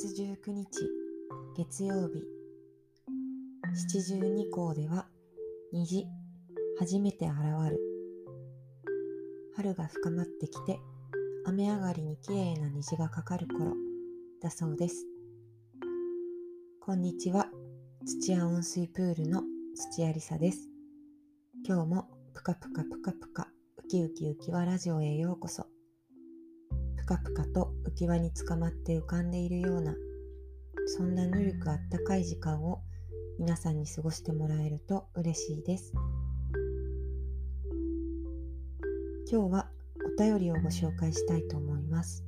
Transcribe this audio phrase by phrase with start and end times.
[0.00, 0.66] 月19日
[1.58, 2.22] 月曜日。
[3.74, 5.06] 七十二項では
[5.74, 6.06] 虹
[6.78, 7.34] 初めて現
[7.68, 7.78] る。
[9.56, 10.78] 春が深まってきて
[11.44, 13.74] 雨上がりに綺麗な虹がかかる頃
[14.42, 15.04] だそうです。
[16.80, 17.48] こんにちは。
[18.06, 19.42] 土屋温水プールの
[19.74, 20.70] 土屋りさです。
[21.62, 25.66] 今日もぷかぷかぷかぷかウキウキウキはラジオへようこそ。
[27.10, 29.96] かぷかと浮き輪につかまって浮かんでいるような
[30.86, 32.82] そんなぬるくあったかい時間を
[33.40, 35.92] 皆さんに過ごしてもらえると嬉しいです。
[39.28, 39.68] 今日は
[40.16, 42.24] お便りをご紹介したいと思います。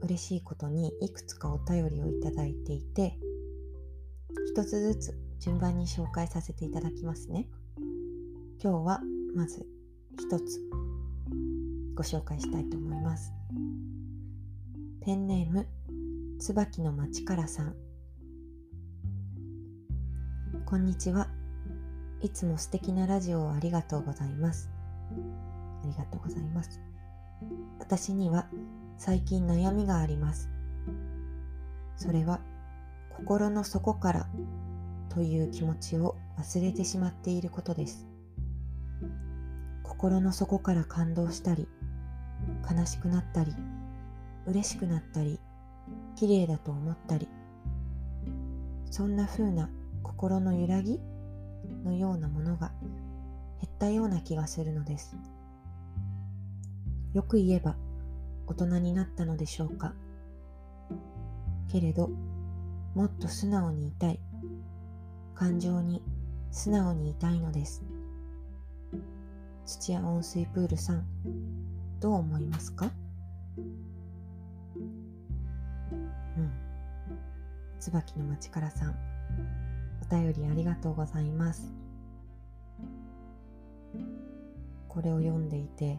[0.00, 3.18] 嬉しいことにいくつかお便りをいただいていて
[4.46, 7.50] 一つずつ順番に紹介させていただきますね。
[8.62, 9.00] 今日は
[9.34, 9.66] まず
[10.18, 10.95] 一つ。
[11.96, 13.32] ご紹介したいと思います。
[15.00, 15.66] ペンネーム
[16.38, 17.74] 椿の町からさん。
[20.66, 21.30] こんにちは。
[22.20, 24.68] いつも素敵なラジオをありがとうございます。
[25.10, 26.82] ありがとうございます。
[27.78, 28.46] 私には
[28.98, 30.50] 最近悩みがあります。
[31.96, 32.40] それは
[33.16, 34.26] 心の底から
[35.08, 38.06] という気持ちを忘れてしまっていることです。
[39.82, 41.66] 心の底から感動したり
[42.70, 43.54] 悲しくなったり
[44.46, 45.40] 嬉しくなったり
[46.16, 47.28] 綺麗だと思ったり
[48.90, 49.68] そんな風な
[50.02, 51.00] 心の揺らぎ
[51.84, 52.72] のようなものが
[53.60, 55.16] 減ったような気がするのです。
[57.12, 57.76] よく言えば
[58.46, 59.94] 大人になったのでしょうか。
[61.70, 62.10] けれど
[62.94, 64.20] もっと素直にいたい。
[65.34, 66.02] 感情に
[66.50, 67.82] 素直にいたいのです。
[69.66, 71.06] 土屋温水プールさん。
[72.06, 72.88] どう思いますか？
[73.56, 73.60] う
[76.40, 76.52] ん。
[77.80, 78.94] 椿の町からさん
[80.00, 81.74] お便りありがとうございます。
[84.86, 85.98] これを読んでいて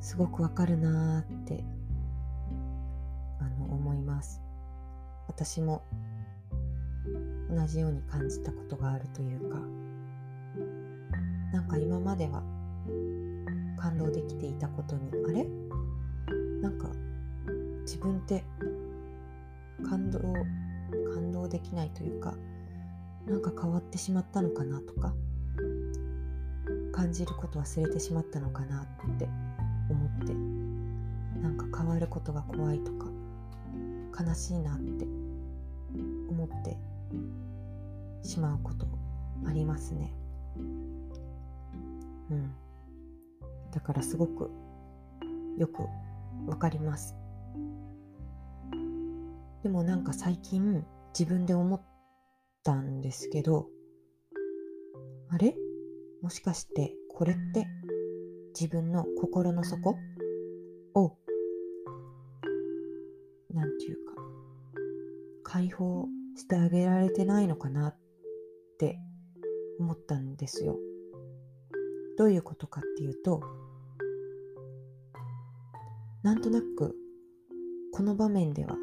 [0.00, 1.62] すごくわかるなーって
[3.38, 4.40] あの思います。
[5.28, 5.84] 私も
[7.48, 9.60] 同じように感じたことがあるというか
[11.52, 12.42] なんか今までは
[13.82, 15.44] 感動できていたことにあれ？
[16.62, 16.88] なんか
[17.80, 18.44] 自分って
[19.84, 20.20] 感動
[21.12, 22.32] 感動できないというか
[23.26, 25.12] なんか変わってしまったのかなとか
[26.92, 28.86] 感じること忘れてしまったのかなっ
[29.18, 29.28] て
[29.90, 30.32] 思って
[31.40, 33.08] なんか変わることが怖いとか
[34.24, 35.06] 悲しいなって
[36.30, 36.76] 思って
[38.22, 38.86] しまうこと
[39.44, 40.14] ありますね。
[42.30, 42.61] うん。
[43.72, 44.50] だからすごく
[45.58, 45.82] よく
[46.46, 47.16] わかります。
[49.62, 50.84] でもなんか最近
[51.18, 51.82] 自分で思っ
[52.64, 53.68] たんですけど
[55.28, 55.56] あれ？
[56.20, 57.66] もしかしてこれって
[58.58, 59.96] 自分の心の底？
[60.94, 61.16] を
[63.54, 64.12] なんていうか
[65.42, 66.06] 解放
[66.36, 67.96] してあげられてないのかなっ
[68.78, 68.98] て
[69.78, 70.78] 思ったんですよ。
[72.18, 73.42] どういうことかっていうと
[76.22, 76.94] なんとなく
[77.92, 78.76] この場面では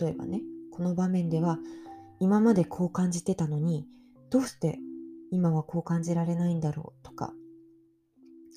[0.00, 1.58] 例えばねこの場面では
[2.20, 3.86] 今までこう感じてたのに
[4.30, 4.78] どうして
[5.30, 7.32] 今はこう感じられないんだろうとか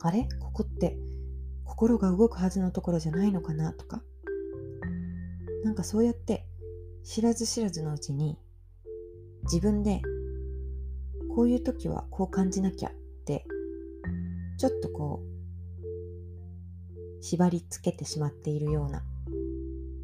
[0.01, 0.27] あれ？
[0.39, 0.97] ここって
[1.63, 4.01] 心が動くはずのところじゃないのかなとか
[5.63, 6.45] なんかそうやって
[7.03, 8.37] 知らず知らずのうちに
[9.43, 10.01] 自分で
[11.35, 12.93] こういう時はこう感じなきゃっ
[13.25, 13.45] て
[14.57, 19.03] ちょっとこう縛り付けてしまっているような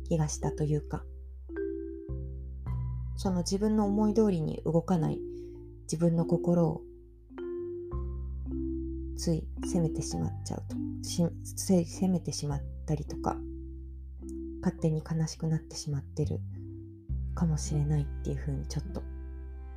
[0.09, 1.06] 気がしたというか
[3.16, 5.22] その自分の思い通りに動かない
[5.84, 6.82] 自分の心を
[9.16, 10.76] つい責めてしまっちゃうと
[11.55, 13.38] 責めてしまったりとか
[14.61, 16.41] 勝手に悲しくなってしまってる
[17.35, 19.02] かもしれないっていうふうにちょっと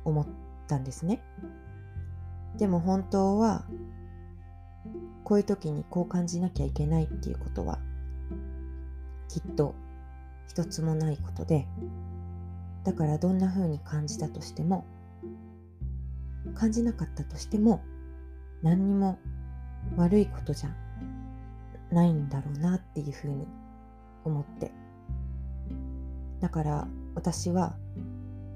[0.03, 1.21] 思ってたんですね。
[2.57, 3.65] でも本当は
[5.23, 7.79] こういう時にこう感じなきゃいけないっていうことは
[9.27, 9.75] きっと
[10.47, 11.67] 一つもないことで
[12.83, 14.85] だからどんな風に感じたとしても
[16.53, 17.83] 感じなかったとしても
[18.61, 19.19] 何にも
[19.97, 20.75] 悪いことじゃ
[21.91, 23.47] ないんだろうなっていう風に
[24.23, 24.71] 思って。
[26.41, 27.75] だから私は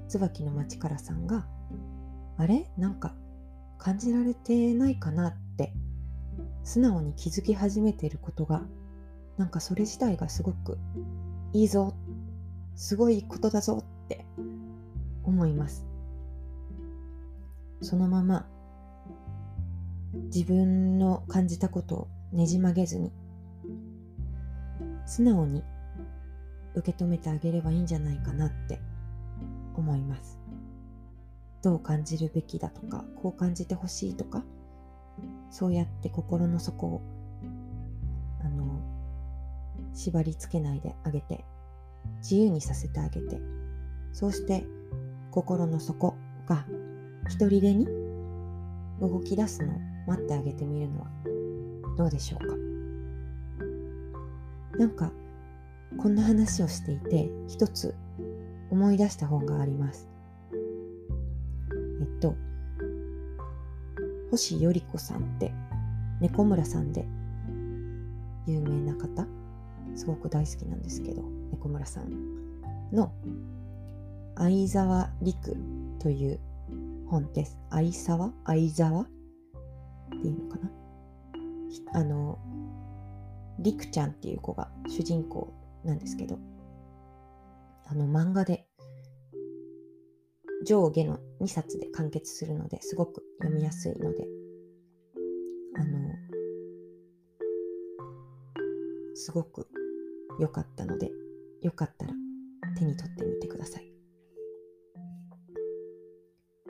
[0.08, 1.46] 椿の町からさんが
[2.40, 2.70] あれ？
[2.78, 3.14] なんか
[3.76, 5.74] 感じられてないかなって
[6.64, 8.62] 素直に気づき始めてることが
[9.36, 10.78] なんかそれ自体がすごく
[11.52, 11.94] いいぞ
[12.76, 14.24] すごいことだぞって
[15.22, 15.84] 思います。
[17.82, 18.46] そのまま
[20.34, 23.12] 自分の感じたことをねじ曲げずに
[25.04, 25.62] 素直に
[26.74, 28.80] 受け止めてあげればいいんじゃないかなって
[31.62, 34.42] どう感じるべきだとかこう感じてほしいとか
[35.50, 37.02] そうやって心の底を
[38.42, 38.80] あの
[39.92, 41.44] 縛り付けないであげて
[42.22, 43.40] 自由にさせてあげて
[44.12, 44.64] そうして
[45.30, 46.16] 心の底
[46.46, 46.64] が
[47.28, 47.86] 一人でに
[49.00, 51.06] 動き出すのを待ってあげてみるのは
[51.96, 52.56] どうでしょうか？
[54.78, 55.12] なんか
[55.98, 57.94] こんな話をしていて一つ
[58.70, 60.09] 思い出した本があります。
[64.30, 65.52] 星より子さんって
[66.20, 67.06] 猫村さんで
[68.46, 69.26] 有名な方
[69.94, 71.22] すごく大好きなんですけど
[71.52, 72.10] 猫村さん
[72.92, 73.12] の
[74.36, 75.56] 相沢陸
[75.98, 76.40] という
[77.08, 77.58] 本です。
[77.70, 78.32] 相沢？
[78.46, 79.02] 相沢？
[79.02, 79.06] っ
[80.10, 80.60] ていうのか
[81.92, 82.00] な？
[82.00, 82.38] あの、
[83.58, 85.52] 陸ちゃんっていう子が主人公
[85.84, 86.38] なんですけど、
[87.86, 88.66] あの漫画で
[90.66, 94.26] 上下の2冊で完結するのですごく読みやすいので、
[95.76, 96.10] あの、
[99.14, 99.66] すごく
[100.38, 101.10] 良かったので、
[101.62, 102.12] よかったら
[102.78, 103.92] 手に取ってみてください。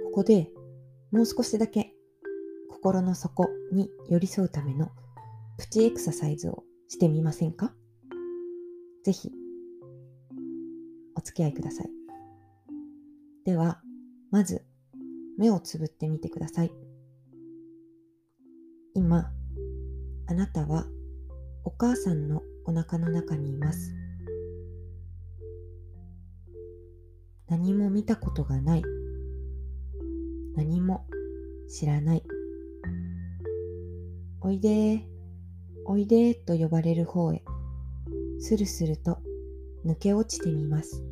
[0.05, 0.51] ここで
[1.13, 1.93] もう少しだけ
[2.69, 4.91] 心の底に寄り添うための
[5.59, 7.73] プチエクササイズをしてみませんか？
[9.05, 9.31] ぜひ
[11.17, 12.00] お付き合いください。
[13.45, 13.81] では、
[14.31, 14.65] まず
[15.39, 16.73] 目をつぶってみてください。
[18.95, 19.33] 今、
[20.27, 20.87] あなたは
[21.65, 23.95] お母さんのお腹の中にいます。
[27.49, 28.83] 何も見たことがない。
[30.55, 31.07] 何も
[31.69, 32.23] 知らない。
[34.43, 35.07] おいで
[35.85, 37.43] おいでと呼ばれる方へ、
[38.39, 39.19] スルスルと
[39.85, 41.03] 抜け落ちてみます。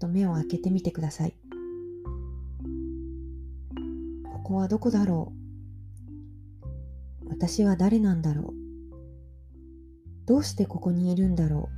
[0.00, 1.34] と目を開けてみてください。
[4.24, 5.32] ここはどこだろ
[7.24, 7.28] う？
[7.28, 8.54] 私は誰なんだろう？
[10.26, 11.68] どうしてここにいるんだろ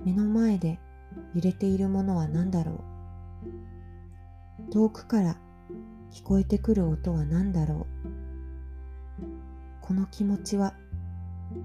[0.00, 0.04] う？
[0.04, 0.80] 目の前で
[1.34, 2.82] 揺れているものは何だろ
[4.68, 4.72] う？
[4.72, 5.36] 遠くから
[6.10, 9.24] 聞こえてくる音は何だろう？
[9.80, 10.74] この気持ちは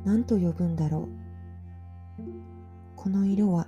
[0.06, 1.10] 何と呼ぶんだろ
[2.20, 2.24] う？
[2.96, 3.68] この色は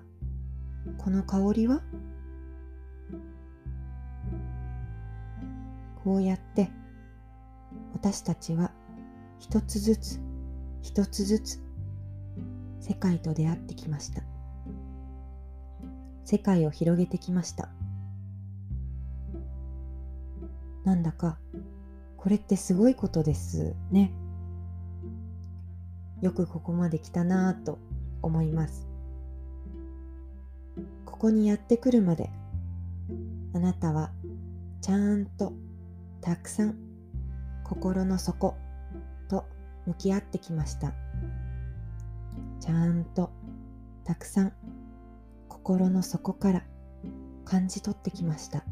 [0.98, 1.82] この香りは？
[6.04, 6.70] こうやって
[7.94, 8.72] 私たちは
[9.40, 10.20] 一つずつ
[10.82, 11.60] 一つずつ
[12.80, 14.24] 世界と出会ってきました。
[16.26, 17.70] 世界を広げてきました。
[20.84, 21.38] なんだか
[22.18, 24.12] これってすごいことですね。
[26.22, 27.78] よくここまで来たなぁと
[28.22, 28.88] 思います。
[31.12, 32.32] ここにやってくるまで。
[33.54, 34.12] あなたは
[34.82, 35.54] ちゃんと
[36.22, 36.76] たくさん
[37.64, 38.56] 心の底
[39.28, 39.46] と
[39.86, 40.94] 向き合ってきました。
[42.60, 43.30] ちゃんと
[44.06, 44.54] たくさん
[45.50, 46.64] 心の底から
[47.44, 48.64] 感じ取ってきました。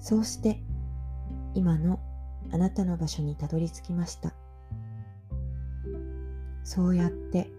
[0.00, 0.60] そうして
[1.54, 2.00] 今の
[2.50, 4.34] あなたの場所にたどり着きました。
[6.64, 7.50] そうやって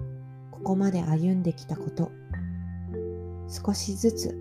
[0.51, 2.11] ここまで歩んできたこと
[3.53, 4.35] 少しずつ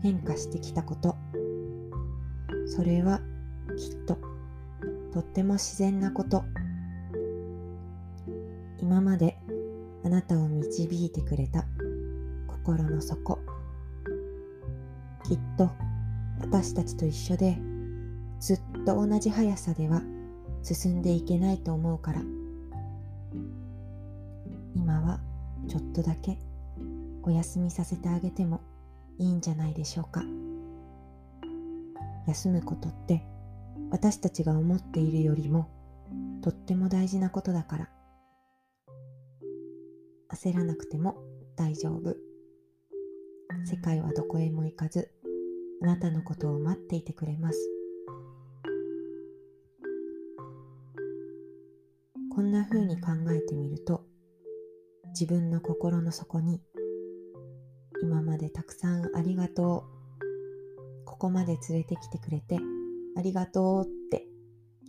[0.00, 1.16] 変化してきたこと。
[2.68, 3.20] それは
[3.76, 4.16] きっと
[5.12, 6.44] とっても自然なこと。
[8.80, 9.36] 今まで
[10.04, 11.66] あなたを導いてくれた
[12.46, 13.40] 心の底。
[15.24, 15.72] きっと
[16.40, 17.58] 私たちと一緒で
[18.38, 20.00] ずっと同じ速さでは
[20.62, 22.22] 進んでいけないと思うから。
[24.76, 25.18] 今は
[25.66, 26.38] ちょっとだけ
[27.26, 28.60] お休みさせてあげても
[29.18, 30.22] いいんじゃないでしょうか。
[32.26, 33.22] 休むことって
[33.90, 35.68] 私たちが思っているよりも
[36.42, 37.88] とっても大事なことだから。
[40.30, 41.16] 焦らなくても
[41.56, 42.16] 大丈夫。
[43.64, 45.10] 世界はどこへも行かず
[45.82, 47.58] あなたのことを待っていてくれます。
[52.34, 54.04] こんな風に考えてみると
[55.08, 56.60] 自分の心の底に
[58.02, 59.94] 今までたくさんありがとう。
[61.04, 62.58] ここまで連れてきてくれて
[63.16, 64.26] ありがとうって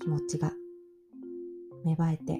[0.01, 0.51] 気持ちが
[1.85, 2.39] 芽生えて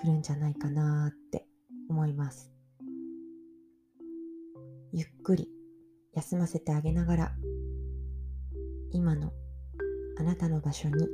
[0.00, 1.46] くるんじゃないかなって
[1.88, 2.52] 思います。
[4.92, 5.48] ゆっくり
[6.14, 7.32] 休ませてあげながら
[8.92, 9.32] 今の
[10.18, 11.08] あなたの場所に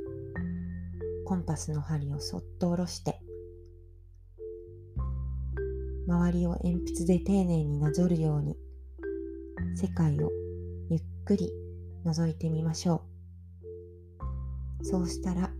[1.25, 3.19] コンパスの針をそっと下ろして
[6.09, 8.57] 周りを鉛筆で丁寧になぞるように
[9.75, 10.31] 世界を
[10.89, 11.51] ゆっくり
[12.03, 13.03] 覗いてみましょ
[14.81, 14.85] う。
[14.85, 15.51] そうしたら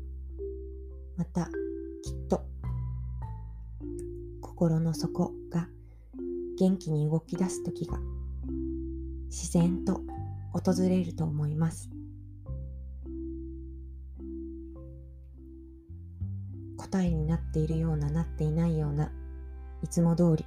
[1.17, 1.45] また
[2.03, 2.41] きっと
[4.41, 5.67] 心の底が
[6.57, 7.99] 元気に動き出す時が
[9.27, 10.01] 自然と
[10.51, 11.91] 訪れると思います。
[16.75, 19.11] 答えになっているようななっていないような
[19.83, 20.45] いつも通り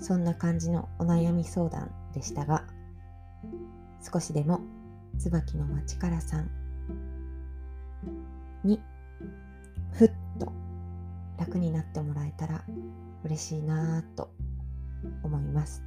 [0.00, 2.64] そんな感じのお悩み相談でしたが
[4.12, 4.60] 少しでも
[5.18, 6.50] 椿の町からさん
[8.64, 8.80] に
[9.92, 10.52] ふっと
[11.38, 12.64] 楽になってもらえたら
[13.24, 14.30] 嬉しいなぁと
[15.22, 15.82] 思います。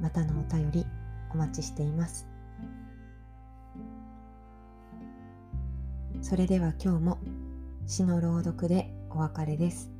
[0.00, 0.86] またのお便り
[1.32, 2.26] お待ちしています。
[6.20, 7.18] それでは今日も
[7.86, 9.99] 詩の朗読でお別れです。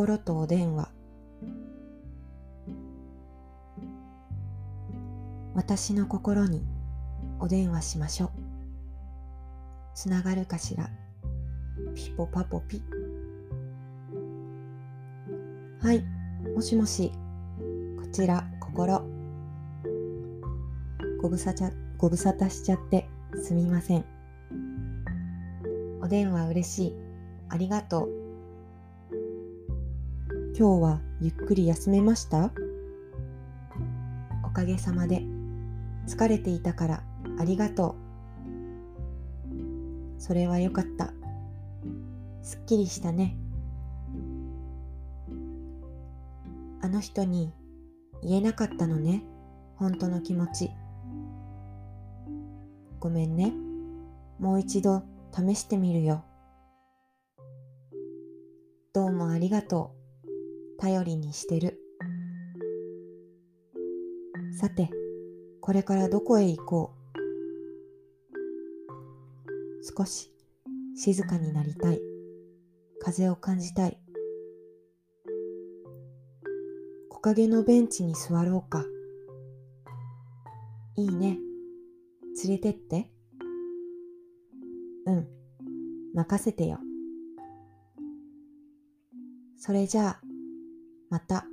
[0.00, 0.88] 心とお電話。
[5.54, 6.62] 私の心に
[7.38, 8.30] お電話しましょう。
[9.94, 10.88] つながるかしら。
[11.94, 12.82] ピポパポピ。
[15.82, 16.02] はい
[16.54, 17.12] もしもし。
[18.00, 19.02] こちら心。
[21.20, 23.06] ご無沙汰ご無沙汰しちゃって。
[23.42, 24.04] すみません。
[26.00, 26.94] お電話嬉しい。
[27.50, 28.19] ありがとう。
[30.60, 32.52] 今日はゆっくり休めました？
[34.44, 35.22] おかげさまで。
[36.06, 37.02] 疲れていたから
[37.38, 37.96] ありがと
[39.48, 40.20] う。
[40.20, 41.14] それはよかった。
[42.42, 43.38] すっきりしたね。
[46.82, 47.54] あの人に
[48.22, 49.22] 言えなかったのね。
[49.76, 50.70] 本当の気持ち。
[52.98, 53.54] ごめんね。
[54.38, 56.22] もう一度試してみるよ。
[58.92, 59.99] どうもありがとう。
[60.80, 61.78] 頼りにしてる。
[64.58, 64.88] さて、
[65.60, 67.00] これからどこへ行こう。
[69.98, 70.32] 少し
[70.96, 72.00] 静かになりたい。
[72.98, 74.00] 風を感じたい。
[77.10, 78.86] 木陰のベンチに座ろうか。
[80.96, 81.38] いいね。
[82.42, 83.10] 連れてって。
[85.04, 85.28] うん。
[86.14, 86.78] 任せてよ。
[89.58, 90.29] それじゃあ、
[91.10, 91.44] また、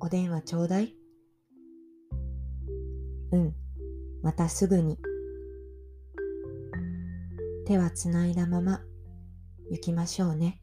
[0.00, 0.94] お電話ちょうだい。
[3.32, 3.54] うん、
[4.22, 4.98] またすぐに。
[7.66, 8.82] 手はつないだまま
[9.70, 10.61] 行きましょうね。